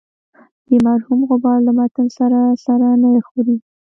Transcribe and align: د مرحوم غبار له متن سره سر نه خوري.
د 0.67 0.69
مرحوم 0.85 1.19
غبار 1.29 1.59
له 1.67 1.71
متن 1.77 2.07
سره 2.17 2.39
سر 2.63 2.79
نه 3.01 3.09
خوري. 3.27 3.57